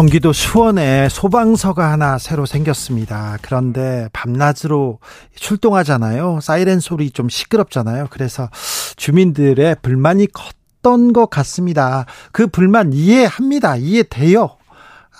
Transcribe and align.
경기도 0.00 0.32
수원에 0.32 1.10
소방서가 1.10 1.92
하나 1.92 2.16
새로 2.16 2.46
생겼습니다. 2.46 3.36
그런데 3.42 4.08
밤낮으로 4.14 4.98
출동하잖아요. 5.34 6.40
사이렌 6.40 6.80
소리 6.80 7.10
좀 7.10 7.28
시끄럽잖아요. 7.28 8.06
그래서 8.08 8.48
주민들의 8.96 9.76
불만이 9.82 10.28
컸던 10.28 11.12
것 11.12 11.28
같습니다. 11.28 12.06
그 12.32 12.46
불만 12.46 12.94
이해합니다. 12.94 13.76
이해돼요. 13.76 14.56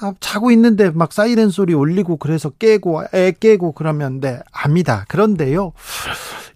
아, 0.01 0.15
자고 0.19 0.51
있는데 0.51 0.89
막 0.89 1.13
사이렌 1.13 1.51
소리 1.51 1.75
울리고 1.75 2.17
그래서 2.17 2.49
깨고 2.49 3.05
애 3.13 3.33
깨고 3.39 3.73
그러면 3.73 4.19
네 4.19 4.41
압니다. 4.51 5.05
그런데요. 5.09 5.75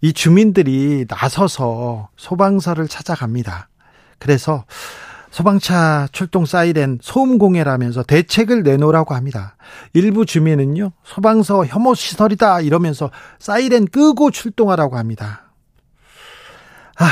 이 0.00 0.14
주민들이 0.14 1.05
나서서 1.11 2.09
소방서를 2.16 2.88
찾아갑니다. 2.88 3.69
그래서 4.19 4.64
소방차 5.34 6.06
출동 6.12 6.47
사이렌 6.47 7.00
소음 7.03 7.39
공해라면서 7.39 8.05
대책을 8.05 8.62
내놓으라고 8.62 9.17
합니다. 9.17 9.56
일부 9.92 10.25
주민은요, 10.25 10.92
소방서 11.03 11.67
혐오 11.67 11.97
시설이다 11.97 12.61
이러면서 12.61 13.11
사이렌 13.41 13.86
끄고 13.86 14.31
출동하라고 14.31 14.97
합니다. 14.97 15.50
아, 16.97 17.11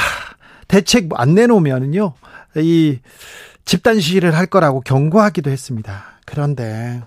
대책 0.68 1.08
안 1.16 1.34
내놓으면요, 1.34 2.14
이 2.58 3.00
집단 3.64 3.98
시위를 3.98 4.36
할 4.36 4.46
거라고 4.46 4.82
경고하기도 4.82 5.50
했습니다. 5.50 6.04
그런데 6.24 7.02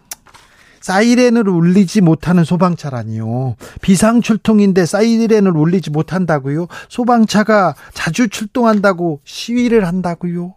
사이렌을 0.81 1.47
울리지 1.47 2.01
못하는 2.01 2.43
소방차라니요. 2.43 3.55
비상 3.81 4.21
출동인데 4.21 4.85
사이렌을 4.85 5.55
울리지 5.55 5.91
못한다고요? 5.91 6.67
소방차가 6.89 7.73
자주 7.93 8.27
출동한다고 8.27 9.21
시위를 9.23 9.87
한다고요? 9.87 10.55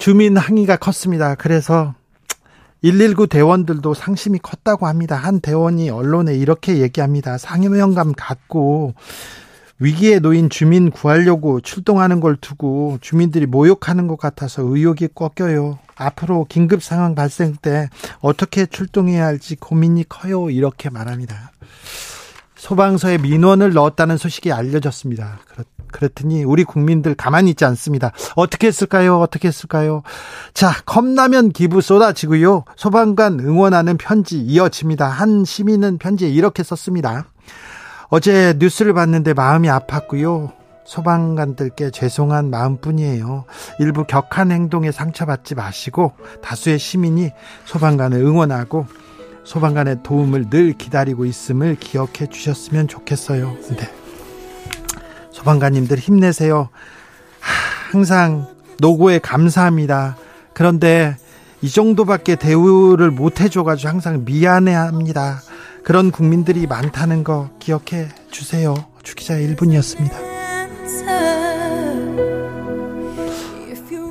주민 0.00 0.38
항의가 0.38 0.78
컸습니다. 0.78 1.34
그래서 1.34 1.94
119 2.80 3.26
대원들도 3.26 3.92
상심이 3.92 4.38
컸다고 4.38 4.86
합니다. 4.86 5.14
한 5.14 5.40
대원이 5.40 5.90
언론에 5.90 6.34
이렇게 6.34 6.78
얘기합니다. 6.78 7.36
상여명감 7.36 8.14
갖고 8.16 8.94
위기에 9.78 10.18
놓인 10.18 10.48
주민 10.48 10.90
구하려고 10.90 11.60
출동하는 11.60 12.20
걸 12.20 12.36
두고 12.36 12.96
주민들이 13.02 13.44
모욕하는 13.44 14.06
것 14.06 14.18
같아서 14.18 14.62
의욕이 14.62 15.08
꺾여요. 15.14 15.78
앞으로 15.96 16.46
긴급 16.48 16.82
상황 16.82 17.14
발생 17.14 17.54
때 17.60 17.90
어떻게 18.20 18.64
출동해야 18.64 19.26
할지 19.26 19.54
고민이 19.54 20.08
커요. 20.08 20.48
이렇게 20.48 20.88
말합니다. 20.88 21.52
소방서에 22.56 23.18
민원을 23.18 23.74
넣었다는 23.74 24.16
소식이 24.16 24.50
알려졌습니다. 24.50 25.40
그렇더니 25.92 26.44
우리 26.44 26.64
국민들 26.64 27.14
가만히 27.14 27.50
있지 27.50 27.64
않습니다. 27.64 28.12
어떻게 28.36 28.66
했을까요? 28.68 29.18
어떻게 29.18 29.48
했을까요? 29.48 30.02
자, 30.54 30.72
컵라면 30.86 31.50
기부 31.50 31.80
쏟아지고요. 31.80 32.64
소방관 32.76 33.40
응원하는 33.40 33.96
편지 33.96 34.38
이어집니다. 34.38 35.08
한 35.08 35.44
시민은 35.44 35.98
편지에 35.98 36.28
이렇게 36.28 36.62
썼습니다. 36.62 37.26
어제 38.08 38.54
뉴스를 38.58 38.92
봤는데 38.94 39.34
마음이 39.34 39.68
아팠고요. 39.68 40.52
소방관들께 40.84 41.92
죄송한 41.92 42.50
마음뿐이에요. 42.50 43.44
일부 43.78 44.04
격한 44.04 44.50
행동에 44.50 44.90
상처받지 44.90 45.54
마시고 45.54 46.12
다수의 46.42 46.80
시민이 46.80 47.30
소방관을 47.64 48.18
응원하고 48.18 48.86
소방관의 49.44 49.98
도움을 50.02 50.50
늘 50.50 50.72
기다리고 50.72 51.24
있음을 51.24 51.76
기억해 51.76 52.26
주셨으면 52.30 52.88
좋겠어요. 52.88 53.56
네. 53.76 53.99
소방관님들 55.32 55.98
힘내세요. 55.98 56.68
항상 57.90 58.46
노고에 58.78 59.18
감사합니다. 59.18 60.16
그런데 60.52 61.16
이 61.62 61.68
정도밖에 61.68 62.36
대우를 62.36 63.10
못 63.10 63.40
해줘가지고 63.40 63.88
항상 63.88 64.24
미안해 64.24 64.72
합니다. 64.72 65.40
그런 65.84 66.10
국민들이 66.10 66.66
많다는 66.66 67.24
거 67.24 67.50
기억해 67.58 68.08
주세요. 68.30 68.74
주기자 69.02 69.34
1분이었습니다. 69.34 70.30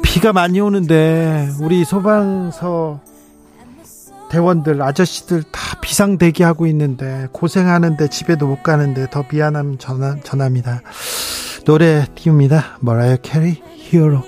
비가 0.03 0.33
많이 0.33 0.59
오는데 0.59 1.49
우리 1.61 1.85
소방서 1.85 2.99
대원들 4.29 4.81
아저씨들 4.81 5.43
다 5.43 5.68
비상 5.81 6.17
대기하고 6.17 6.67
있는데 6.67 7.27
고생하는데 7.31 8.07
집에도 8.09 8.47
못 8.47 8.63
가는데 8.63 9.07
더 9.09 9.23
미안함 9.31 9.77
전하, 9.77 10.15
전합니다. 10.23 10.81
노래 11.65 12.05
띄웁니다. 12.15 12.77
머라이어 12.81 13.17
캐리 13.17 13.61
Hero. 13.75 14.23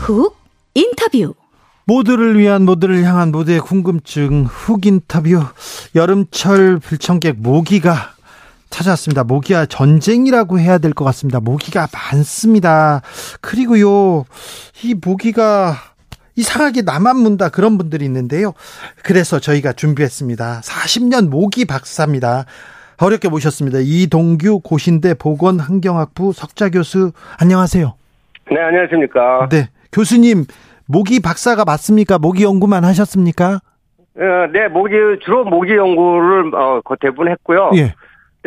훅 0.00 0.36
인터뷰 0.74 1.34
모두를 1.84 2.38
위한 2.38 2.64
모두를 2.64 3.02
향한 3.04 3.32
모두의 3.32 3.60
궁금증 3.60 4.44
훅 4.44 4.86
인터뷰 4.86 5.42
여름철 5.96 6.78
불청객 6.78 7.36
모기가 7.38 8.15
찾아왔습니다. 8.70 9.24
모기와 9.24 9.66
전쟁이라고 9.66 10.58
해야 10.58 10.78
될 10.78 10.92
것 10.92 11.04
같습니다. 11.06 11.40
모기가 11.40 11.86
많습니다. 11.92 13.02
그리고요, 13.40 14.24
이 14.82 14.94
모기가 14.94 15.74
이상하게 16.36 16.82
나만 16.82 17.16
문다 17.18 17.48
그런 17.48 17.78
분들이 17.78 18.04
있는데요. 18.04 18.52
그래서 19.02 19.38
저희가 19.40 19.72
준비했습니다. 19.72 20.60
40년 20.62 21.28
모기 21.28 21.64
박사입니다. 21.64 22.44
어렵게 22.98 23.28
모셨습니다. 23.28 23.78
이동규 23.82 24.60
고신대 24.60 25.14
보건환경학부 25.14 26.32
석좌 26.32 26.68
교수 26.70 27.12
안녕하세요. 27.40 27.94
네, 28.50 28.60
안녕하십니까. 28.60 29.48
네. 29.50 29.68
교수님, 29.92 30.44
모기 30.86 31.20
박사가 31.20 31.64
맞습니까? 31.64 32.18
모기 32.18 32.44
연구만 32.44 32.84
하셨습니까? 32.84 33.60
어, 34.18 34.20
네, 34.52 34.68
모기, 34.68 34.92
주로 35.24 35.44
모기 35.44 35.74
연구를, 35.74 36.54
어, 36.54 36.80
대부분 37.00 37.28
했고요. 37.28 37.70
예. 37.76 37.94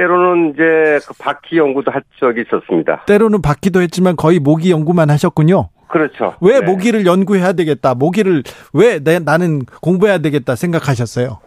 때로는 0.04 0.52
이제 0.54 1.00
그 1.06 1.14
바퀴 1.20 1.58
연구도 1.58 1.92
할 1.92 2.02
적이 2.22 2.44
있었습니다. 2.48 3.04
때로는 3.06 3.42
바퀴도 3.42 3.82
했지만 3.82 4.16
거의 4.16 4.40
모기 4.40 4.72
연구만 4.72 5.10
하셨군요. 5.10 5.68
그렇죠. 5.90 6.36
왜 6.40 6.60
네. 6.62 6.66
모기를 6.66 7.06
연구해야 7.06 7.52
되겠다? 7.52 7.96
모기를 7.96 8.44
왜 8.74 9.00
내, 9.04 9.20
나는 9.20 9.64
공부해야 9.82 10.20
되겠다 10.20 10.56
생각하셨어요? 10.56 11.40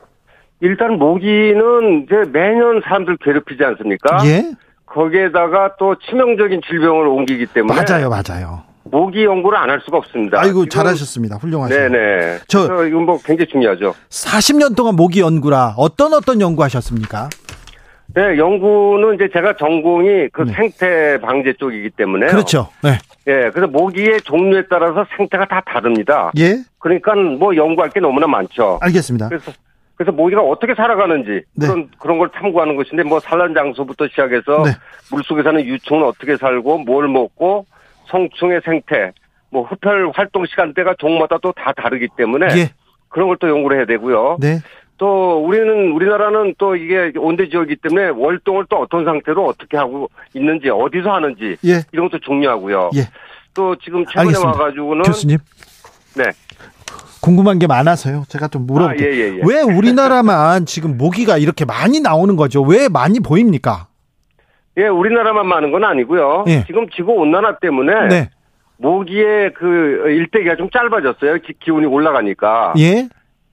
일단 0.61 0.99
모기는 0.99 2.05
이제 2.05 2.15
매년 2.31 2.83
사람들 2.85 3.17
괴롭히지 3.25 3.65
않습니까? 3.65 4.19
예? 4.27 4.53
거기에다가 4.85 5.77
또 5.79 5.95
치명적인 6.07 6.61
질병을 6.69 7.07
옮기기 7.07 7.47
때문에. 7.47 7.75
맞아요, 7.83 8.11
맞아요. 8.11 8.65
모기 8.85 9.25
연구를 9.25 9.57
안 9.57 9.71
할 9.71 9.81
수가 9.85 9.97
없습니다. 9.99 10.39
아이고, 10.41 10.67
잘하셨습니다. 10.67 11.37
훌륭하세요. 11.37 11.89
네네. 11.89 12.39
저- 12.49 12.67
저, 12.67 12.85
이건 12.85 13.05
뭐 13.07 13.19
굉장히 13.25 13.49
중요하죠. 13.51 13.95
40년 14.11 14.77
동안 14.77 14.97
모기 14.97 15.21
연구라 15.21 15.75
어떤 15.79 16.13
어떤 16.13 16.41
연구하셨습니까? 16.41 17.31
네, 18.15 18.37
연구는 18.37 19.15
이제 19.15 19.29
제가 19.33 19.57
전공이 19.57 20.29
그 20.33 20.43
네. 20.43 20.53
생태 20.53 21.19
방제 21.21 21.55
쪽이기 21.55 21.91
때문에. 21.91 22.27
그렇죠. 22.27 22.69
네. 22.83 22.91
예, 23.27 23.51
그래서 23.51 23.67
모기의 23.69 24.21
종류에 24.23 24.65
따라서 24.69 25.07
생태가 25.17 25.47
다 25.47 25.63
다릅니다. 25.65 26.31
예? 26.39 26.57
그러니까 26.79 27.15
뭐 27.15 27.57
연구할 27.57 27.91
게 27.91 28.01
너무나 28.01 28.27
많죠. 28.27 28.79
알겠습니다. 28.83 29.29
그래서 29.29 29.53
그래서 29.95 30.13
모기가 30.13 30.43
어떻게 30.43 30.75
살아가는지 30.75 31.43
네. 31.55 31.67
그런 31.67 31.89
그런 31.99 32.19
걸 32.19 32.29
탐구하는 32.31 32.77
것인데 32.77 33.03
뭐 33.05 33.21
산란 33.21 33.55
장소부터 33.55 34.09
시작해서 34.09 34.63
네. 34.65 34.73
물속에 35.11 35.43
사는 35.43 35.65
유충은 35.65 36.05
어떻게 36.05 36.37
살고 36.37 36.79
뭘 36.79 37.09
먹고 37.09 37.65
성충의 38.09 38.61
생태 38.65 39.13
뭐 39.51 39.63
흡혈 39.65 40.11
활동 40.15 40.45
시간대가 40.47 40.95
종마다 40.99 41.39
또 41.39 41.53
다 41.53 41.73
다르기 41.73 42.09
때문에 42.17 42.47
예. 42.59 42.71
그런 43.09 43.29
걸 43.29 43.37
또 43.37 43.49
연구를 43.49 43.77
해야 43.79 43.87
되고요. 43.87 44.39
네. 44.41 44.59
또 45.03 45.45
우리는 45.45 45.91
우리나라는 45.91 46.55
또 46.59 46.77
이게 46.77 47.11
온대 47.17 47.49
지역이기 47.49 47.81
때문에 47.83 48.11
월동을 48.11 48.67
또 48.69 48.77
어떤 48.77 49.05
상태로 49.05 49.45
어떻게 49.45 49.77
하고 49.77 50.09
있는지 50.33 50.71
어디서 50.71 51.11
하는지 51.11 51.57
예. 51.65 51.83
이런 51.91 52.09
것도 52.09 52.21
중요하고요. 52.21 52.91
예. 52.95 53.09
또 53.53 53.75
지금 53.83 54.07
최근에 54.07 54.27
알겠습니다. 54.29 54.61
와가지고는 54.61 55.03
교수님. 55.03 55.39
네 56.17 56.23
궁금한 57.21 57.59
게 57.59 57.67
많아서요. 57.67 58.23
제가 58.29 58.47
좀 58.47 58.65
물어볼게요. 58.65 59.09
아, 59.09 59.13
예, 59.13 59.17
예, 59.17 59.39
예. 59.39 59.41
왜 59.45 59.63
우리나라만 59.63 60.67
지금 60.67 60.97
모기가 60.97 61.37
이렇게 61.37 61.65
많이 61.65 61.99
나오는 61.99 62.37
거죠? 62.37 62.63
왜 62.63 62.89
많이 62.89 63.19
보입니까? 63.19 63.89
예, 64.77 64.87
우리나라만 64.87 65.49
많은 65.49 65.73
건 65.73 65.83
아니고요. 65.83 66.45
예. 66.47 66.65
지금 66.67 66.89
지구 66.91 67.15
온난화 67.15 67.59
때문에 67.59 68.07
네. 68.09 68.31
모기의 68.77 69.53
그 69.55 69.67
일대기가 70.07 70.55
좀 70.55 70.71
짧아졌어요. 70.71 71.39
기, 71.45 71.55
기온이 71.59 71.87
올라가니까. 71.87 72.75
예. 72.79 73.09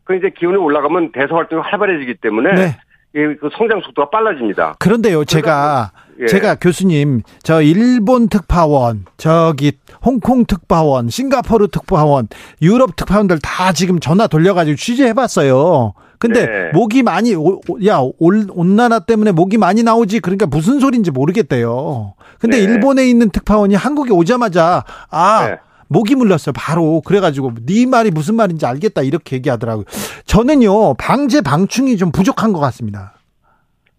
그 0.10 0.16
이제 0.16 0.32
기온이 0.36 0.58
올라가면 0.58 1.12
대사 1.12 1.36
활동이 1.36 1.62
활발해지기 1.62 2.16
때문에 2.16 2.56
네. 2.56 2.78
예, 3.14 3.36
그 3.36 3.50
성장 3.56 3.80
속도가 3.82 4.10
빨라집니다. 4.10 4.74
그런데요, 4.80 5.24
제가 5.24 5.92
예. 6.20 6.26
제가 6.26 6.56
교수님 6.56 7.22
저 7.44 7.62
일본 7.62 8.28
특파원, 8.28 9.06
저기 9.18 9.74
홍콩 10.04 10.46
특파원, 10.46 11.10
싱가포르 11.12 11.68
특파원, 11.68 12.28
유럽 12.64 12.96
특파원들 12.96 13.38
다 13.44 13.72
지금 13.72 14.00
전화 14.00 14.26
돌려가지고 14.26 14.78
취재해봤어요. 14.78 15.94
근데 16.18 16.48
네. 16.48 16.72
목이 16.74 17.04
많이 17.04 17.36
오- 17.36 17.62
야 17.86 18.00
올, 18.18 18.48
온난화 18.50 19.02
때문에 19.02 19.32
목이 19.32 19.60
많이 19.60 19.84
나오지 19.84 20.22
그러니까 20.22 20.48
무슨 20.48 20.80
소리인지 20.80 21.12
모르겠대요. 21.12 22.16
근데 22.40 22.58
네. 22.58 22.64
일본에 22.64 23.08
있는 23.08 23.30
특파원이 23.30 23.76
한국에 23.76 24.12
오자마자 24.12 24.84
아 25.12 25.46
네. 25.48 25.58
목이 25.90 26.16
물렸어요. 26.16 26.54
바로 26.56 27.02
그래가지고 27.02 27.54
네 27.66 27.86
말이 27.86 28.12
무슨 28.12 28.36
말인지 28.36 28.66
알겠다 28.66 29.02
이렇게 29.02 29.36
얘기하더라고요. 29.36 29.86
저는요 30.26 30.94
방제 30.94 31.42
방충이 31.42 31.98
좀 31.98 32.12
부족한 32.12 32.54
것 32.54 32.60
같습니다. 32.60 33.16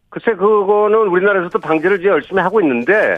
글쎄 0.08 0.32
그거는 0.36 1.08
우리나라에서도 1.08 1.58
방제를 1.58 2.00
이제 2.00 2.08
열심히 2.08 2.40
하고 2.40 2.60
있는데 2.60 3.16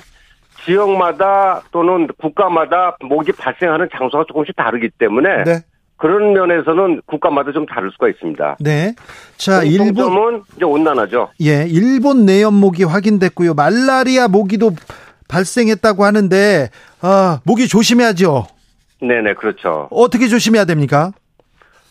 지역마다 0.64 1.62
또는 1.70 2.08
국가마다 2.18 2.96
모기 3.00 3.32
발생하는 3.32 3.88
장소가 3.96 4.24
조금씩 4.28 4.56
다르기 4.56 4.90
때문에 4.98 5.44
네. 5.44 5.60
그런 5.96 6.32
면에서는 6.32 7.02
국가마다 7.06 7.52
좀 7.52 7.64
다를 7.66 7.90
수가 7.92 8.08
있습니다. 8.08 8.56
네. 8.60 8.94
자, 9.36 9.62
일본 9.62 9.94
공통점은 9.94 10.42
이제 10.56 10.64
온난화죠. 10.64 11.30
예, 11.42 11.66
일본 11.68 12.26
내염 12.26 12.54
모기 12.54 12.84
확인됐고요. 12.84 13.54
말라리아 13.54 14.28
모기도 14.28 14.72
발생했다고 15.28 16.04
하는데 16.04 16.70
아, 17.00 17.40
모기 17.44 17.68
조심해야죠. 17.68 18.46
네네 19.02 19.34
그렇죠. 19.34 19.88
어떻게 19.90 20.28
조심해야 20.28 20.64
됩니까? 20.64 21.10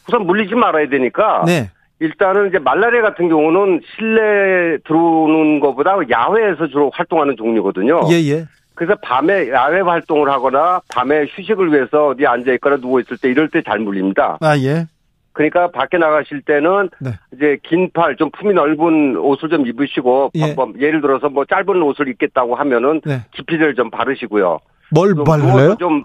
우선 0.08 0.26
물리지 0.26 0.56
말아야 0.56 0.88
되니까 0.90 1.44
네. 1.46 1.70
일단은 2.00 2.48
이제 2.50 2.58
말라리아 2.58 3.02
같은 3.04 3.30
경우는 3.30 3.82
실내 3.96 4.78
들어오는 4.88 5.60
것보다 5.60 5.98
야외에서 6.10 6.68
주로 6.68 6.90
활동하는 6.94 7.36
종류거든요. 7.38 8.02
예, 8.12 8.16
예. 8.30 8.46
그래서 8.74 8.96
밤에 9.04 9.50
야외 9.52 9.82
활동을 9.82 10.30
하거나 10.32 10.82
밤에 10.92 11.26
휴식을 11.30 11.72
위해서 11.72 12.08
어디 12.08 12.26
앉아 12.26 12.54
있거나 12.54 12.78
누워 12.78 13.00
있을 13.00 13.18
때 13.18 13.30
이럴 13.30 13.50
때 13.50 13.62
잘 13.62 13.78
물립니다. 13.80 14.38
아, 14.42 14.58
예. 14.58 14.88
그러니까 15.34 15.70
밖에 15.70 15.98
나가실 15.98 16.42
때는 16.42 16.90
네. 17.00 17.12
이제 17.36 17.58
긴 17.64 17.90
팔 17.94 18.16
좀 18.18 18.32
품이 18.32 18.54
넓은 18.54 19.16
옷을 19.18 19.50
좀 19.50 19.68
입으시고 19.68 20.32
예. 20.36 20.54
뭐 20.54 20.74
예를 20.80 21.02
들어서 21.02 21.30
뭐 21.30 21.46
짧은 21.46 21.82
옷을 21.84 22.08
입겠다고 22.08 22.56
하면은 22.56 23.02
네. 23.06 23.22
기피제를 23.32 23.76
좀 23.76 23.92
바르시고요. 23.92 24.60
뭘 24.94 25.14
좀 25.16 25.24
발라요? 25.24 25.76
좀, 25.80 26.04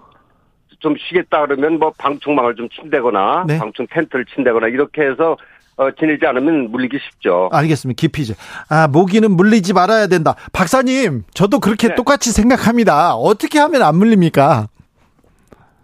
좀 0.79 0.95
쉬겠다 0.97 1.45
그러면 1.45 1.79
뭐 1.79 1.91
방충망을 1.97 2.55
좀 2.55 2.69
친다거나 2.69 3.45
네. 3.47 3.57
방충 3.57 3.87
텐트를 3.89 4.25
친다거나 4.25 4.67
이렇게 4.67 5.03
해서 5.03 5.37
어, 5.77 5.91
지내지 5.91 6.25
않으면 6.25 6.71
물리기 6.71 6.97
쉽죠. 6.99 7.49
알겠습니다. 7.51 7.99
기피제. 7.99 8.33
아, 8.69 8.87
모기는 8.87 9.29
물리지 9.31 9.73
말아야 9.73 10.07
된다. 10.07 10.35
박사님, 10.51 11.23
저도 11.33 11.59
그렇게 11.59 11.89
네. 11.89 11.95
똑같이 11.95 12.31
생각합니다. 12.31 13.13
어떻게 13.13 13.59
하면 13.59 13.83
안 13.83 13.95
물립니까? 13.95 14.67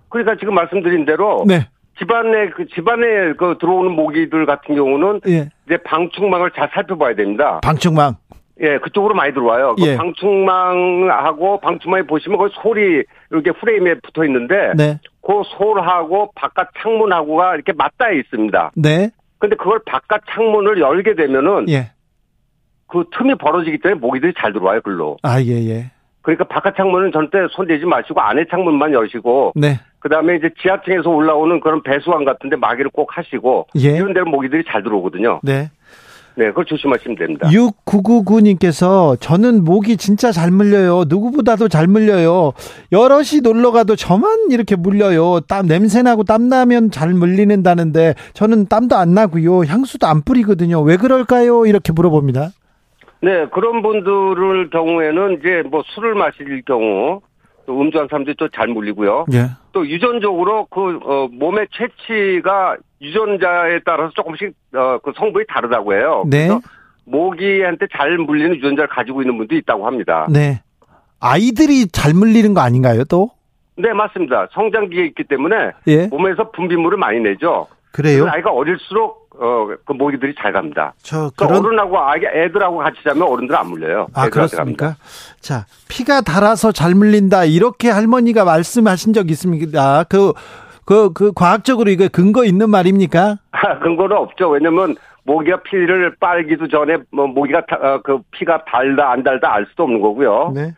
그러니까 0.10 0.36
지금 0.40 0.56
말씀드린 0.56 1.06
대로 1.06 1.44
네. 1.48 1.68
집안에 2.00 2.50
그 2.56 2.66
집안에 2.74 3.34
그 3.38 3.58
들어오는 3.60 3.92
모기들 3.92 4.48
같은 4.48 4.76
경우는 4.76 5.22
예. 5.28 5.50
이제 5.68 5.78
방충망을 5.86 6.52
잘 6.56 6.70
살펴봐야 6.74 7.16
됩니다. 7.16 7.60
방충망. 7.62 8.16
예, 8.62 8.78
그쪽으로 8.78 9.16
많이 9.16 9.34
들어와요. 9.34 9.76
그 9.76 9.88
예. 9.88 9.98
방충망하고 9.98 11.60
방충망에 11.60 12.04
보시면 12.04 12.38
그 12.38 12.50
솔이 12.62 13.04
이렇게 13.32 13.52
프레임에 13.52 13.96
붙어 13.96 14.24
있는데 14.26 14.74
네. 14.76 15.00
그 15.26 15.42
솔하고 15.58 16.32
바깥 16.36 16.70
창문하고가 16.82 17.56
이렇게 17.56 17.74
맞닿아 17.74 18.12
있습니다. 18.12 18.72
네. 18.76 19.10
근데 19.40 19.56
그걸 19.56 19.80
바깥 19.86 20.22
창문을 20.30 20.80
열게 20.80 21.16
되면은 21.16 21.70
예. 21.70 21.92
그 22.88 23.06
틈이 23.18 23.36
벌어지기 23.36 23.80
때문에 23.80 24.00
모기들이 24.00 24.34
잘 24.38 24.54
들어와요, 24.54 24.82
글로. 24.82 25.18
아, 25.24 25.42
예, 25.42 25.68
예. 25.68 25.92
그러니까 26.22 26.46
바깥 26.46 26.78
창문은 26.78 27.12
절대 27.12 27.40
손대지 27.52 27.86
마시고 27.86 28.22
안에 28.22 28.46
창문만 28.50 28.94
여시고 28.94 29.54
네. 29.56 29.80
그다음에 30.00 30.36
이제 30.36 30.50
지하층에서 30.62 31.10
올라오는 31.10 31.60
그런 31.60 31.82
배수관 31.82 32.24
같은 32.24 32.50
데 32.50 32.56
마개를 32.56 32.92
꼭 32.92 33.18
하시고 33.18 33.68
예. 33.78 33.98
이런 33.98 34.14
데는 34.14 34.30
모기들이 34.30 34.64
잘 34.68 34.84
들어오거든요. 34.84 35.40
네. 35.44 35.70
네, 36.36 36.48
그걸 36.48 36.66
조심하시면 36.66 37.18
됩니다. 37.18 37.48
6999님께서 37.50 39.20
저는 39.20 39.64
목이 39.64 39.98
진짜 39.98 40.32
잘 40.32 40.52
물려요. 40.52 41.04
누구보다도 41.08 41.68
잘 41.68 41.88
물려요. 41.88 42.54
여럿이 42.92 43.42
놀러 43.44 43.72
가도 43.72 43.96
저만 43.96 44.50
이렇게 44.52 44.76
물려요. 44.76 45.42
땀 45.42 45.68
냄새 45.68 46.02
나고 46.02 46.24
땀 46.24 46.50
나면 46.50 46.92
잘 46.92 47.14
물리는다는데 47.14 48.16
저는 48.34 48.68
땀도 48.68 48.96
안 48.96 49.14
나고요. 49.14 49.66
향수도 49.66 50.08
안 50.08 50.24
뿌리거든요. 50.24 50.82
왜 50.82 50.98
그럴까요? 50.98 51.66
이렇게 51.66 51.92
물어봅니다. 51.94 52.50
네, 53.22 53.46
그런 53.54 53.82
분들을 53.82 54.70
경우에는 54.72 55.40
이제 55.40 55.64
뭐 55.70 55.84
술을 55.96 56.16
마실 56.16 56.62
경우 56.66 57.22
또 57.66 57.80
음주한 57.80 58.08
사람들이 58.10 58.36
또 58.38 58.50
잘 58.50 58.68
물리고요. 58.68 59.26
예. 59.34 59.46
또 59.72 59.88
유전적으로 59.88 60.66
그 60.70 61.00
어, 61.04 61.30
몸의 61.32 61.68
채취가 61.72 62.76
유전자에 63.04 63.82
따라서 63.86 64.12
조금씩 64.16 64.54
어, 64.74 64.98
그 65.04 65.12
성분이 65.16 65.46
다르다고 65.48 65.94
해요. 65.94 66.24
네. 66.28 66.48
그래서 66.48 66.62
모기한테 67.06 67.88
잘 67.96 68.18
물리는 68.18 68.56
유전자를 68.56 68.88
가지고 68.88 69.22
있는 69.22 69.38
분도 69.38 69.56
있다고 69.56 69.86
합니다. 69.86 70.26
네. 70.30 70.62
아이들이 71.20 71.88
잘 71.88 72.14
물리는 72.14 72.54
거 72.54 72.62
아닌가요, 72.62 73.04
또? 73.06 73.32
네, 73.76 73.92
맞습니다. 73.94 74.48
성장기에 74.54 75.06
있기 75.08 75.24
때문에 75.26 75.56
예. 75.88 76.08
몸에서 76.08 76.52
분비물을 76.52 76.98
많이 76.98 77.20
내죠. 77.20 77.68
그래요? 77.92 78.28
아이가 78.28 78.52
어릴수록 78.52 79.30
어, 79.36 79.68
그 79.86 79.94
모기들이 79.94 80.36
잘 80.40 80.54
갑니다. 80.54 80.94
저그 81.02 81.32
그런 81.36 81.66
어른하고 81.66 81.98
아기 81.98 82.26
애들하고 82.26 82.78
같이 82.78 82.98
자면 83.04 83.24
어른들은 83.24 83.60
안 83.60 83.68
물려요. 83.68 84.08
아. 84.14 84.30
그렇습니까? 84.30 84.96
자, 85.40 85.66
피가 85.90 86.22
달아서 86.22 86.72
잘 86.72 86.94
물린다. 86.94 87.46
이렇게 87.46 87.90
할머니가 87.90 88.46
말씀하신 88.46 89.14
적 89.14 89.32
있습니다. 89.32 90.04
그, 90.10 90.34
그, 90.86 91.12
그, 91.14 91.32
과학적으로 91.34 91.90
이거 91.90 92.08
근거 92.12 92.46
있는 92.46 92.70
말입니까? 92.70 93.38
아, 93.52 93.80
근거는 93.80 94.16
없죠. 94.18 94.50
왜냐면 94.50 94.96
모기가 95.24 95.62
피를 95.64 96.16
빨기도 96.20 96.68
전에 96.68 96.98
뭐 97.12 97.28
모기가 97.28 97.66
다- 97.66 97.78
어, 97.82 98.02
그 98.04 98.20
피가 98.32 98.66
달다 98.66 99.12
안 99.12 99.24
달다 99.24 99.54
알 99.54 99.66
수도 99.70 99.84
없는 99.84 100.02
거고요. 100.02 100.52
네. 100.54 100.74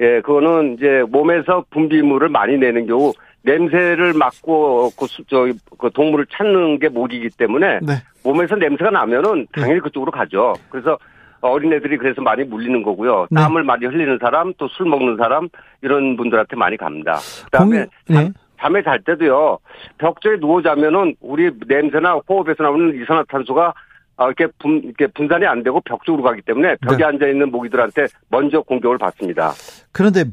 예, 0.00 0.20
그거는 0.22 0.74
이제 0.74 1.04
몸에서 1.08 1.64
분비물을 1.70 2.28
많이 2.28 2.58
내는 2.58 2.86
경우 2.86 3.12
냄새를 3.42 4.14
맡고 4.14 4.90
그, 4.98 5.06
수- 5.06 5.22
저, 5.30 5.46
그 5.78 5.90
동물을 5.94 6.26
찾는 6.32 6.80
게 6.80 6.88
모기이기 6.88 7.28
때문에 7.38 7.78
네. 7.82 7.92
몸에서 8.24 8.56
냄새가 8.56 8.90
나면은 8.90 9.46
당연히 9.52 9.78
그쪽으로 9.80 10.10
가죠. 10.10 10.54
그래서 10.70 10.98
어린애들이 11.42 11.98
그래서 11.98 12.22
많이 12.22 12.42
물리는 12.42 12.82
거고요. 12.82 13.26
네. 13.30 13.40
땀을 13.40 13.62
많이 13.64 13.84
흘리는 13.84 14.18
사람, 14.20 14.54
또 14.54 14.66
술 14.68 14.86
먹는 14.86 15.18
사람 15.18 15.48
이런 15.82 16.16
분들한테 16.16 16.56
많이 16.56 16.76
갑니다. 16.78 17.18
그다음에 17.44 17.84
공- 18.08 18.16
네. 18.16 18.32
잠에 18.64 18.82
잘 18.82 18.98
때도요. 19.04 19.58
벽 19.98 20.20
쪽에 20.22 20.38
누워 20.40 20.62
자면은 20.62 21.14
우리 21.20 21.50
냄새나 21.66 22.14
호흡에서 22.26 22.62
나오는 22.62 22.98
이산화탄소가 23.02 23.74
아, 24.16 24.26
이렇게 24.26 24.46
분, 24.58 24.80
이렇게 24.84 25.08
분산이 25.08 25.44
안 25.44 25.62
되고 25.62 25.80
벽 25.84 26.04
쪽으로 26.04 26.22
가기 26.22 26.40
때문에 26.42 26.76
벽에 26.80 26.98
네. 26.98 27.04
앉아 27.04 27.26
있는 27.26 27.50
모기들한테 27.50 28.06
먼저 28.30 28.62
공격을 28.62 28.96
받습니다. 28.96 29.52
그런데 29.92 30.24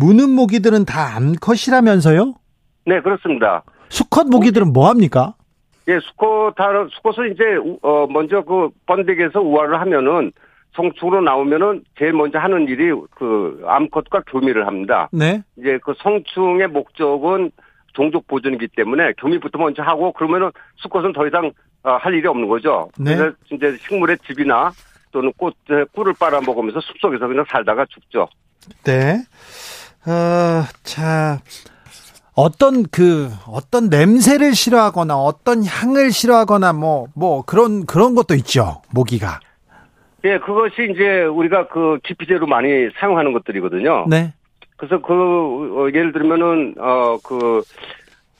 무는 0.00 0.30
모기들은 0.30 0.84
다 0.86 1.16
암컷이라면서요? 1.16 2.34
네, 2.86 3.00
그렇습니다. 3.00 3.64
수컷 3.88 4.28
모기들은 4.28 4.72
뭐 4.72 4.88
합니까? 4.88 5.34
예, 5.88 5.98
수컷, 6.00 6.54
수컷은 6.92 7.32
이제, 7.32 7.44
우- 7.56 7.78
어, 7.82 8.06
먼저 8.08 8.40
그 8.42 8.70
번데기에서 8.86 9.40
우화를 9.40 9.80
하면은 9.80 10.32
성충으로 10.76 11.20
나오면은 11.20 11.82
제일 11.98 12.12
먼저 12.12 12.38
하는 12.38 12.66
일이 12.68 12.90
그 13.16 13.62
암컷과 13.66 14.22
교미를 14.28 14.66
합니다. 14.66 15.08
네. 15.12 15.42
이제 15.56 15.78
그 15.84 15.92
성충의 15.98 16.68
목적은 16.68 17.50
종족 17.94 18.26
보존이기 18.26 18.68
때문에 18.76 19.12
교미부터 19.18 19.58
먼저 19.58 19.82
하고 19.82 20.12
그러면은 20.12 20.50
수컷은 20.76 21.12
더 21.12 21.26
이상 21.26 21.50
어, 21.82 21.92
할 21.96 22.14
일이 22.14 22.26
없는 22.26 22.48
거죠. 22.48 22.88
네. 22.98 23.16
그래서 23.16 23.36
이제 23.50 23.76
식물의 23.86 24.18
즙이나 24.26 24.72
또는 25.10 25.32
꽃, 25.36 25.54
꿀을 25.92 26.14
빨아 26.18 26.40
먹으면서 26.40 26.80
숲속에서 26.80 27.26
그냥 27.26 27.44
살다가 27.48 27.86
죽죠. 27.86 28.28
네. 28.84 29.22
어, 30.06 30.64
자, 30.82 31.38
어떤 32.34 32.84
그, 32.90 33.28
어떤 33.46 33.88
냄새를 33.88 34.54
싫어하거나 34.54 35.16
어떤 35.16 35.64
향을 35.64 36.10
싫어하거나 36.10 36.72
뭐, 36.72 37.06
뭐 37.14 37.42
그런, 37.42 37.86
그런 37.86 38.14
것도 38.14 38.34
있죠. 38.34 38.82
모기가. 38.92 39.40
예, 40.24 40.38
그것이 40.38 40.90
이제 40.90 41.24
우리가 41.24 41.68
그 41.68 41.98
기피제로 42.02 42.46
많이 42.46 42.88
사용하는 42.98 43.32
것들이거든요. 43.34 44.06
네. 44.08 44.32
그래서 44.76 45.00
그 45.00 45.12
어, 45.12 45.88
예를 45.88 46.12
들면은 46.12 46.74
어 46.78 47.16
그 47.24 47.62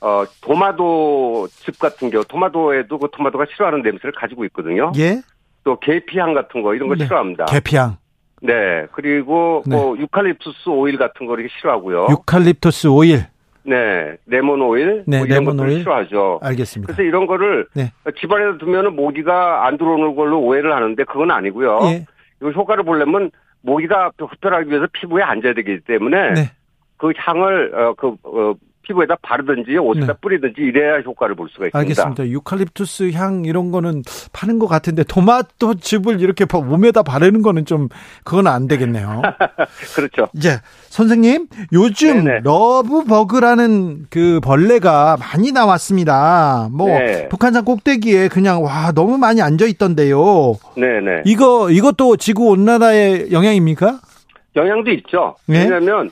어, 0.00 0.22
토마토 0.42 1.46
즙 1.48 1.78
같은 1.78 2.10
경우, 2.10 2.22
토마토에도 2.24 2.98
그 2.98 3.08
토마토가 3.10 3.46
싫어하는 3.54 3.80
냄새를 3.82 4.12
가지고 4.12 4.44
있거든요. 4.46 4.92
예. 4.98 5.22
또 5.64 5.78
계피향 5.80 6.34
같은 6.34 6.60
거 6.62 6.74
이런 6.74 6.88
걸 6.88 6.98
네. 6.98 7.04
싫어합니다. 7.06 7.46
계피향, 7.46 7.96
네. 8.42 8.86
그리고 8.92 9.62
네. 9.66 9.74
뭐 9.74 9.96
유칼립투스 9.96 10.68
오일 10.68 10.98
같은 10.98 11.24
거 11.26 11.34
이렇게 11.34 11.48
싫어하고요. 11.58 12.08
유칼립투스 12.10 12.88
오일. 12.88 13.24
네. 13.62 14.18
레몬 14.26 14.60
오일. 14.60 15.04
네, 15.06 15.16
뭐 15.18 15.26
이런 15.26 15.38
레몬 15.38 15.56
것들을 15.56 15.70
오일. 15.70 15.78
싫어하죠. 15.80 16.40
알겠습니다. 16.42 16.92
그래서 16.92 17.08
이런 17.08 17.26
거를 17.26 17.66
네. 17.72 17.90
집안에 18.20 18.58
두면은 18.58 18.94
모기가 18.94 19.66
안 19.66 19.78
들어오는 19.78 20.14
걸로 20.16 20.38
오해를 20.40 20.74
하는데 20.74 21.02
그건 21.04 21.30
아니고요. 21.30 21.78
예. 21.84 22.04
이 22.42 22.50
효과를 22.54 22.84
보려면 22.84 23.30
모기가 23.64 24.12
흡혈하기 24.18 24.68
위해서 24.68 24.86
피부에 24.92 25.22
앉아야 25.22 25.54
되기 25.54 25.80
때문에 25.80 26.32
네. 26.32 26.52
그 26.96 27.12
향을 27.16 27.74
어, 27.74 27.94
그 27.94 28.16
어, 28.22 28.54
피부에다 28.86 29.16
바르든지 29.22 29.76
옷에다 29.78 30.06
네. 30.06 30.12
뿌리든지 30.20 30.54
이래야 30.60 31.00
효과를 31.00 31.34
볼 31.34 31.48
수가 31.50 31.66
있습니다. 31.66 31.78
알겠습니다. 31.78 32.26
유칼립투스 32.28 33.10
향 33.12 33.44
이런 33.44 33.70
거는 33.70 34.02
파는 34.32 34.58
것 34.58 34.66
같은데 34.66 35.02
토마토 35.04 35.74
즙을 35.76 36.20
이렇게 36.20 36.44
바- 36.44 36.58
몸에다 36.60 37.02
바르는 37.02 37.42
거는 37.42 37.64
좀 37.64 37.88
그건 38.24 38.46
안 38.46 38.68
되겠네요. 38.68 39.22
그렇죠. 39.96 40.28
이제 40.34 40.58
선생님 40.90 41.48
요즘 41.72 42.24
네네. 42.24 42.40
러브버그라는 42.44 44.06
그 44.10 44.40
벌레가 44.42 45.16
많이 45.18 45.52
나왔습니다. 45.52 46.68
뭐 46.72 46.88
네. 46.88 47.28
북한산 47.28 47.64
꼭대기에 47.64 48.28
그냥 48.28 48.62
와 48.62 48.92
너무 48.92 49.18
많이 49.18 49.42
앉아 49.42 49.66
있던데요. 49.66 50.54
네네. 50.76 51.22
이거 51.24 51.70
이것도 51.70 52.16
지구 52.16 52.48
온난화의 52.50 53.32
영향입니까? 53.32 54.00
영향도 54.56 54.90
있죠. 54.92 55.34
네. 55.46 55.64
왜냐하면 55.64 56.10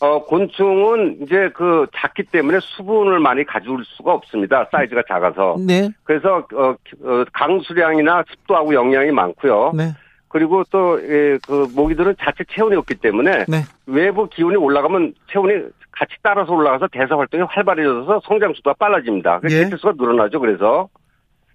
어, 0.00 0.24
곤충은 0.24 1.18
이제 1.22 1.50
그 1.54 1.86
작기 1.96 2.24
때문에 2.24 2.58
수분을 2.60 3.18
많이 3.18 3.44
가져올 3.44 3.84
수가 3.84 4.12
없습니다. 4.14 4.68
사이즈가 4.70 5.02
작아서. 5.08 5.56
네, 5.66 5.88
그래서 6.04 6.46
어, 6.54 6.76
어, 7.02 7.24
강수량이나 7.32 8.24
습도하고 8.30 8.74
영향이 8.74 9.10
많고요. 9.10 9.72
네, 9.74 9.92
그리고 10.28 10.62
또그 10.64 11.68
모기들은 11.74 12.14
자체 12.20 12.44
체온이 12.48 12.76
없기 12.76 12.96
때문에 12.96 13.46
네. 13.48 13.62
외부 13.86 14.28
기온이 14.28 14.56
올라가면 14.56 15.14
체온이 15.32 15.54
같이 15.90 16.14
따라서 16.22 16.52
올라가서 16.52 16.88
대사 16.92 17.16
활동이 17.16 17.42
활발해져서 17.48 18.20
성장速도가 18.24 18.76
빨라집니다. 18.78 19.40
예. 19.50 19.64
개체수가 19.64 19.94
늘어나죠. 19.98 20.38
그래서 20.38 20.88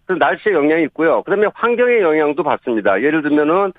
그래서 0.06 0.20
날씨에 0.20 0.52
영향이 0.52 0.84
있고요. 0.84 1.24
그다음에 1.24 1.48
환경의 1.54 2.02
영향도 2.02 2.44
받습니다. 2.44 3.02
예를 3.02 3.22
들면은 3.22 3.72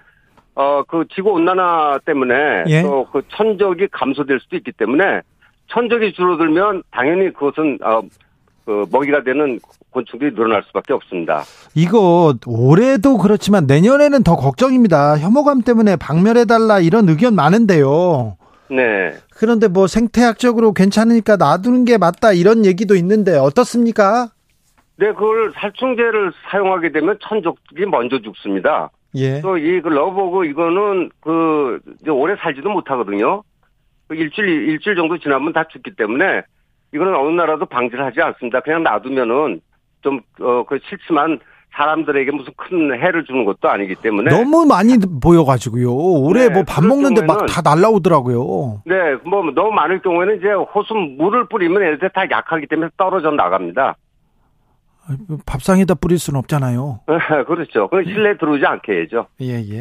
어 0.56 0.84
그 0.86 1.04
지구 1.14 1.30
온난화 1.30 2.00
때문에 2.04 2.64
예. 2.68 2.82
또그 2.82 3.22
천적이 3.28 3.88
감소될 3.90 4.40
수도 4.40 4.56
있기 4.56 4.72
때문에 4.72 5.22
천적이 5.68 6.12
줄어들면 6.12 6.82
당연히 6.90 7.32
그것은 7.32 7.78
어 7.82 8.02
그 8.64 8.86
먹이가 8.90 9.22
되는 9.22 9.60
곤충들이 9.90 10.34
늘어날 10.34 10.62
수밖에 10.64 10.94
없습니다. 10.94 11.42
이거 11.74 12.34
올해도 12.46 13.18
그렇지만 13.18 13.66
내년에는 13.66 14.22
더 14.22 14.36
걱정입니다. 14.36 15.18
혐오감 15.18 15.62
때문에 15.62 15.96
박멸해달라 15.96 16.80
이런 16.80 17.08
의견 17.08 17.34
많은데요. 17.34 18.36
네. 18.70 19.12
그런데 19.34 19.68
뭐 19.68 19.86
생태학적으로 19.86 20.72
괜찮으니까 20.72 21.36
놔두는 21.36 21.84
게 21.84 21.98
맞다 21.98 22.32
이런 22.32 22.64
얘기도 22.64 22.94
있는데 22.96 23.36
어떻습니까? 23.36 24.28
네, 24.96 25.08
그걸 25.12 25.52
살충제를 25.54 26.32
사용하게 26.50 26.92
되면 26.92 27.18
천적이 27.20 27.86
먼저 27.90 28.18
죽습니다. 28.22 28.90
예. 29.14 29.40
또이 29.40 29.80
그 29.80 29.88
러버그 29.88 30.46
이거는 30.46 31.10
그 31.20 31.80
이제 32.00 32.10
오래 32.10 32.34
살지도 32.36 32.68
못하거든요. 32.70 33.42
그 34.08 34.14
일주일 34.14 34.68
일주일 34.68 34.96
정도 34.96 35.18
지나면 35.18 35.52
다 35.52 35.64
죽기 35.70 35.94
때문에 35.96 36.42
이거는 36.92 37.14
어느 37.14 37.30
나라도 37.30 37.66
방지를 37.66 38.04
하지 38.04 38.20
않습니다. 38.20 38.60
그냥 38.60 38.82
놔두면은 38.82 39.60
좀어그 40.02 40.78
싫지만 40.88 41.40
사람들에게 41.76 42.30
무슨 42.30 42.52
큰 42.56 42.92
해를 43.00 43.24
주는 43.24 43.44
것도 43.44 43.68
아니기 43.68 43.96
때문에 43.96 44.30
너무 44.30 44.64
많이 44.64 44.96
보여가지고요. 45.20 45.92
올해 45.92 46.48
네, 46.48 46.54
뭐밥 46.54 46.76
그럴 46.76 46.88
먹는데 46.88 47.24
막 47.26 47.46
다 47.46 47.62
날라오더라고요. 47.62 48.82
네, 48.86 48.94
뭐 49.24 49.42
너무 49.54 49.72
많을 49.72 50.00
경우에는 50.00 50.36
이제 50.38 50.52
호수 50.52 50.94
물을 50.94 51.48
뿌리면 51.48 51.82
얘들 51.82 52.10
다 52.10 52.24
약하기 52.30 52.66
때문에 52.68 52.90
떨어져 52.96 53.30
나갑니다. 53.32 53.96
밥상에다 55.46 55.94
뿌릴 55.94 56.18
수는 56.18 56.38
없잖아요. 56.38 57.00
그렇죠. 57.46 57.88
그 57.88 58.02
실내 58.04 58.36
들어오지 58.36 58.64
않게 58.64 58.92
해야죠. 58.92 59.26
예, 59.40 59.60
예. 59.70 59.80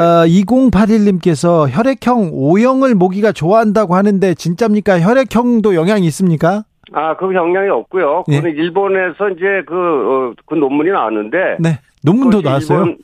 어, 0.00 0.24
2081님께서 0.26 1.68
혈액형 1.70 2.30
O형을 2.32 2.94
모기가 2.94 3.32
좋아한다고 3.32 3.94
하는데 3.94 4.34
진짜입니까? 4.34 5.00
혈액형도 5.00 5.74
영향이 5.74 6.06
있습니까? 6.06 6.64
아, 6.92 7.16
그 7.16 7.34
영향이 7.34 7.68
없고요. 7.68 8.24
예. 8.28 8.36
그거는 8.36 8.56
일본에서 8.56 9.30
이제 9.30 9.62
그, 9.66 9.74
어, 9.74 10.34
그 10.46 10.54
논문이 10.54 10.90
나왔는데. 10.90 11.56
네. 11.58 11.78
논문도 12.04 12.42
나왔어요. 12.42 12.94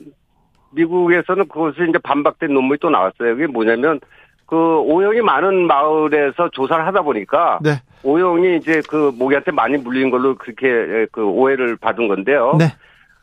미국에서는 0.71 1.47
그것이 1.47 1.77
이제 1.89 1.99
반박된 2.03 2.53
논문이 2.53 2.79
또 2.79 2.89
나왔어요. 2.89 3.35
그게 3.35 3.47
뭐냐면 3.47 3.99
그 4.45 4.55
O형이 4.55 5.21
많은 5.21 5.67
마을에서 5.67 6.49
조사를 6.51 6.85
하다 6.85 7.01
보니까 7.01 7.59
네. 7.61 7.81
O형이 8.03 8.57
이제 8.57 8.81
그 8.87 9.11
모기한테 9.17 9.51
많이 9.51 9.77
물리는 9.77 10.09
걸로 10.09 10.35
그렇게 10.35 11.07
그 11.11 11.23
오해를 11.23 11.77
받은 11.77 12.07
건데요. 12.07 12.55
네. 12.59 12.65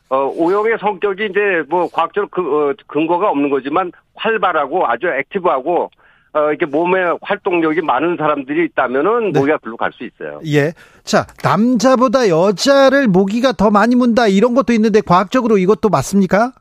어, 0.09 0.27
O형의 0.35 0.77
성격이 0.79 1.27
이제 1.27 1.63
뭐 1.69 1.89
과학적으로 1.89 2.27
그, 2.29 2.41
어, 2.41 2.73
근거가 2.87 3.29
없는 3.29 3.49
거지만 3.49 3.91
활발하고 4.15 4.85
아주 4.85 5.07
액티브하고 5.07 5.89
어, 6.33 6.39
이렇게 6.49 6.65
몸에 6.65 6.99
활동력이 7.21 7.81
많은 7.81 8.17
사람들이 8.17 8.65
있다면은 8.65 9.31
네. 9.31 9.39
모기가 9.39 9.57
글로 9.59 9.77
갈 9.77 9.91
수 9.93 10.03
있어요. 10.05 10.39
예. 10.47 10.73
자, 11.03 11.25
남자보다 11.43 12.29
여자를 12.29 13.07
모기가 13.07 13.51
더 13.53 13.69
많이 13.69 13.95
문다 13.95 14.27
이런 14.27 14.53
것도 14.53 14.73
있는데 14.73 15.01
과학적으로 15.01 15.57
이것도 15.57 15.89
맞습니까? 15.89 16.53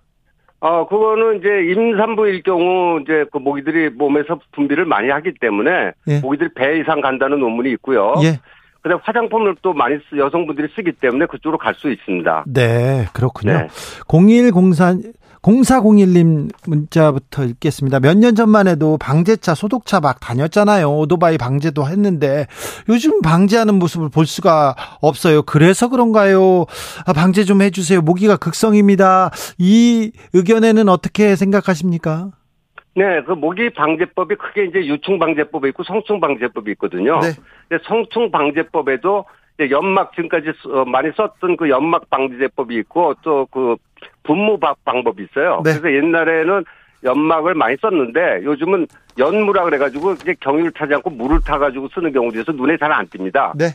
어, 0.60 0.86
그거는 0.86 1.38
이제 1.38 1.48
임산부일 1.72 2.42
경우 2.42 3.00
이제 3.00 3.24
그 3.32 3.38
모기들이 3.38 3.90
몸에서 3.90 4.38
분비를 4.52 4.84
많이 4.84 5.08
하기 5.08 5.32
때문에 5.40 5.92
예. 6.08 6.20
모기들이 6.20 6.50
배 6.54 6.78
이상 6.78 7.00
간다는 7.00 7.40
논문이 7.40 7.70
있고요. 7.72 8.14
예. 8.22 8.38
근데 8.82 8.96
화장품을 9.02 9.56
또 9.62 9.72
많이 9.74 9.96
쓰, 10.08 10.16
여성분들이 10.16 10.68
쓰기 10.74 10.92
때문에 10.92 11.26
그쪽으로 11.26 11.58
갈 11.58 11.74
수 11.74 11.90
있습니다. 11.90 12.44
네, 12.46 13.06
그렇군요. 13.12 13.52
네. 13.52 13.68
0104 14.08 14.96
0401님 15.42 16.50
문자부터 16.68 17.44
읽겠습니다. 17.44 18.00
몇 18.00 18.16
년 18.20 18.34
전만 18.34 18.68
해도 18.68 18.98
방제차, 18.98 19.54
소독차 19.54 20.00
막 20.00 20.20
다녔잖아요. 20.20 20.90
오토바이 20.90 21.38
방제도 21.38 21.86
했는데 21.86 22.46
요즘 22.90 23.22
방제하는 23.22 23.78
모습을 23.78 24.10
볼 24.10 24.26
수가 24.26 24.74
없어요. 25.00 25.42
그래서 25.42 25.88
그런가요? 25.88 26.66
아, 27.06 27.12
방제 27.14 27.44
좀 27.44 27.62
해주세요. 27.62 28.02
모기가 28.02 28.36
극성입니다. 28.36 29.30
이 29.58 30.12
의견에는 30.34 30.88
어떻게 30.90 31.34
생각하십니까? 31.36 32.30
네, 32.94 33.22
그 33.22 33.32
모기 33.32 33.70
방제법이 33.70 34.34
크게 34.34 34.64
이제 34.66 34.78
유충 34.80 35.18
방제법이 35.18 35.68
있고 35.70 35.84
성충 35.84 36.20
방제법이 36.20 36.72
있거든요. 36.72 37.18
네. 37.20 37.32
근데 37.68 37.82
성충 37.86 38.30
방제법에도 38.30 39.24
연막 39.70 40.12
지금까지 40.14 40.48
많이 40.86 41.10
썼던 41.16 41.56
그 41.56 41.70
연막 41.70 42.10
방제법이 42.10 42.74
있고 42.76 43.14
또 43.22 43.46
그 43.50 43.76
분무 44.22 44.58
방- 44.58 44.74
방법이 44.84 45.24
있어요. 45.24 45.62
네. 45.64 45.72
그래서 45.78 45.92
옛날에는 45.96 46.64
연막을 47.04 47.54
많이 47.54 47.76
썼는데 47.80 48.44
요즘은 48.44 48.86
연무라 49.18 49.64
그래가지고 49.64 50.12
이제 50.14 50.34
경유를 50.40 50.72
타지 50.72 50.94
않고 50.94 51.10
물을 51.10 51.38
타가지고 51.44 51.88
쓰는 51.94 52.12
경우도 52.12 52.38
있어서 52.40 52.52
눈에 52.52 52.76
잘 52.76 52.92
안 52.92 53.06
띕니다. 53.06 53.52
네, 53.56 53.66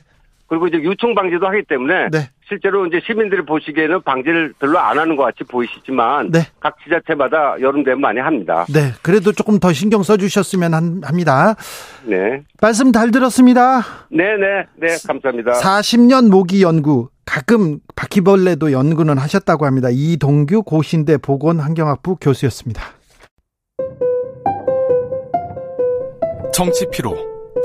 그리고 0.48 0.68
이제 0.68 0.78
유충 0.78 1.16
방제도 1.16 1.48
하기 1.48 1.64
때문에 1.64 2.10
네. 2.12 2.20
실제로 2.48 2.86
이제 2.86 3.00
시민들이 3.06 3.44
보시기에는 3.44 4.02
방제를 4.04 4.54
별로 4.60 4.78
안 4.80 5.00
하는 5.00 5.16
것 5.16 5.24
같이 5.24 5.44
보이시지만 5.44 6.32
네. 6.32 6.42
각 6.60 6.76
지자체마다 6.84 7.56
여름 7.62 7.84
되면 7.84 8.00
많이 8.02 8.20
합니다. 8.20 8.66
네. 8.72 8.92
그래도 9.02 9.32
조금 9.32 9.60
더 9.60 9.74
신경 9.74 10.04
써주셨으면 10.04 10.74
한- 10.74 11.02
합니다. 11.04 11.56
네. 12.04 12.44
말씀 12.62 12.92
잘 12.92 13.10
들었습니다. 13.12 13.82
네 14.12 14.24
네, 14.38 14.66
네, 14.76 14.96
감사합니다. 15.08 15.54
40년 15.54 16.30
모기 16.30 16.62
연구 16.62 17.10
가끔 17.26 17.80
바퀴벌레도 17.96 18.72
연구는 18.72 19.18
하셨다고 19.18 19.66
합니다. 19.66 19.88
이동규 19.92 20.62
고신대 20.64 21.18
보건환경학부 21.18 22.18
교수였습니다. 22.22 22.84
정치 26.54 26.86
피로, 26.92 27.18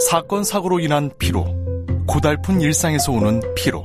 사건 0.08 0.42
사고로 0.42 0.80
인한 0.80 1.10
피로, 1.18 1.44
고달픈 2.06 2.60
일상에서 2.60 3.12
오는 3.12 3.40
피로. 3.54 3.84